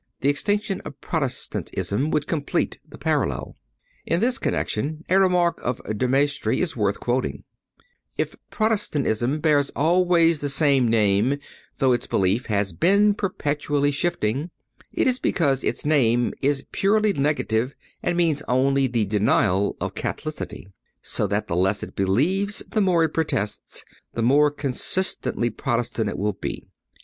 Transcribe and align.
The 0.21 0.29
extinction 0.29 0.81
of 0.81 0.99
Protestantism 0.99 2.09
would 2.09 2.25
complete 2.25 2.79
the 2.83 2.97
parallel. 2.97 3.55
In 4.03 4.19
this 4.19 4.39
connection 4.39 5.03
a 5.09 5.19
remark 5.19 5.59
of 5.61 5.79
De 5.95 6.07
Maistre 6.07 6.53
is 6.57 6.75
worth 6.75 6.99
quoting: 6.99 7.43
"If 8.17 8.35
Protestantism 8.49 9.39
bears 9.41 9.69
always 9.75 10.39
the 10.39 10.49
same 10.49 10.87
name, 10.87 11.37
though 11.77 11.91
its 11.93 12.07
belief 12.07 12.47
has 12.47 12.73
been 12.73 13.13
perpetually 13.13 13.91
shifting, 13.91 14.49
it 14.91 15.05
is 15.05 15.19
because 15.19 15.63
its 15.63 15.85
name 15.85 16.33
is 16.41 16.65
purely 16.71 17.13
negative 17.13 17.75
and 18.01 18.17
means 18.17 18.41
only 18.47 18.87
the 18.87 19.05
denial 19.05 19.77
of 19.79 19.93
Catholicity, 19.93 20.67
so 21.03 21.27
that 21.27 21.47
the 21.47 21.55
less 21.55 21.83
it 21.83 21.95
believes, 21.95 22.61
and 22.61 22.71
the 22.71 22.81
more 22.81 23.03
it 23.03 23.09
protests, 23.13 23.85
the 24.15 24.23
more 24.23 24.49
consistently 24.49 25.51
Protestant 25.51 26.09
it 26.09 26.17
will 26.17 26.33
be. 26.33 26.65